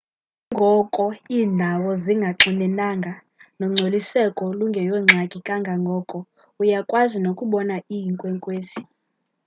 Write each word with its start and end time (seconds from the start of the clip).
nanjengoko 0.43 1.05
iindawo 1.35 1.89
zingaxinenanga 2.03 3.13
nongcoliseko 3.59 4.43
lungeyongxaki 4.57 5.39
kangoko 5.47 6.17
uya 6.61 6.79
kukwazi 6.81 7.17
nokubona 7.19 7.75
iinkwenkwezi 7.95 8.81